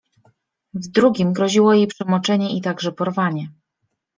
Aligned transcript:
W 0.73 0.87
drugim 0.87 1.33
groziło 1.33 1.73
jej 1.73 1.87
przemoczenie 1.87 2.57
i 2.57 2.61
także 2.61 2.91
porwanie. 2.91 3.51